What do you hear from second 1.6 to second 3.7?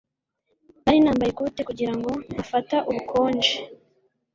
kugirango ntafata ubukonje.